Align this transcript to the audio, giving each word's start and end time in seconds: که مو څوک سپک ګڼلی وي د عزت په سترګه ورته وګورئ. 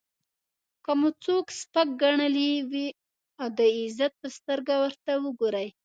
که 0.83 0.91
مو 0.99 1.09
څوک 1.23 1.45
سپک 1.59 1.87
ګڼلی 2.01 2.51
وي 2.71 2.87
د 3.57 3.59
عزت 3.77 4.13
په 4.21 4.27
سترګه 4.37 4.75
ورته 4.83 5.11
وګورئ. 5.25 5.67